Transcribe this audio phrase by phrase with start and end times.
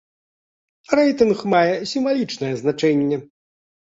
[0.99, 3.17] Рэйтынг мае сімвалічнае значэнне.